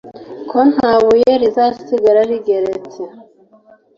[0.49, 3.01] ko nta buye rizasigara rigeretse